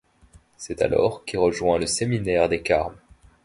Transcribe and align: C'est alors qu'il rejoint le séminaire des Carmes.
C'est 0.57 0.81
alors 0.81 1.25
qu'il 1.25 1.37
rejoint 1.37 1.77
le 1.77 1.85
séminaire 1.85 2.49
des 2.49 2.63
Carmes. 2.63 2.97